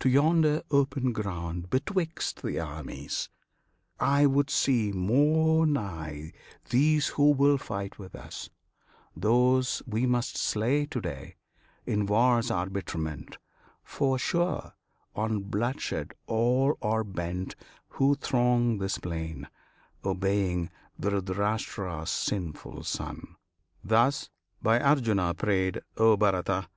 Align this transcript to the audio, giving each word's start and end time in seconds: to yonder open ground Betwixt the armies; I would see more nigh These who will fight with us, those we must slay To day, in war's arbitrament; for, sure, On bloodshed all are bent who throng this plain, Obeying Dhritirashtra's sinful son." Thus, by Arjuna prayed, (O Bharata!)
to 0.00 0.08
yonder 0.08 0.62
open 0.70 1.12
ground 1.12 1.68
Betwixt 1.68 2.40
the 2.42 2.58
armies; 2.58 3.28
I 4.00 4.24
would 4.24 4.48
see 4.48 4.90
more 4.90 5.66
nigh 5.66 6.32
These 6.70 7.08
who 7.08 7.30
will 7.32 7.58
fight 7.58 7.98
with 7.98 8.14
us, 8.14 8.48
those 9.14 9.82
we 9.86 10.06
must 10.06 10.38
slay 10.38 10.86
To 10.86 11.02
day, 11.02 11.34
in 11.84 12.06
war's 12.06 12.50
arbitrament; 12.50 13.36
for, 13.82 14.18
sure, 14.18 14.72
On 15.14 15.40
bloodshed 15.42 16.14
all 16.26 16.78
are 16.80 17.04
bent 17.04 17.54
who 17.90 18.14
throng 18.14 18.78
this 18.78 18.96
plain, 18.96 19.46
Obeying 20.02 20.70
Dhritirashtra's 20.98 22.08
sinful 22.08 22.82
son." 22.82 23.36
Thus, 23.84 24.30
by 24.62 24.80
Arjuna 24.80 25.34
prayed, 25.34 25.82
(O 25.98 26.16
Bharata!) 26.16 26.70